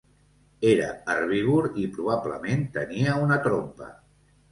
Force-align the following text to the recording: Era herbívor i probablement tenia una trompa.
Era 0.69 0.85
herbívor 1.15 1.67
i 1.83 1.85
probablement 1.97 2.63
tenia 2.79 3.19
una 3.27 3.37
trompa. 3.45 3.91